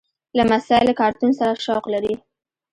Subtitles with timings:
[0.37, 2.13] لمسی له کارتون سره شوق لري.